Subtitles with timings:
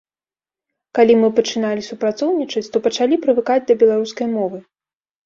[0.99, 4.57] Калі мы пачыналі супрацоўнічаць, то пачалі прывыкаць да беларускай мовы.